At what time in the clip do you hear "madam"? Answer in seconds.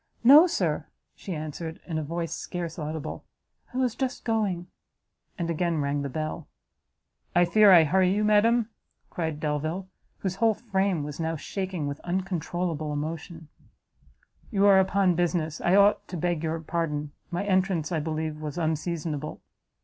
8.23-8.71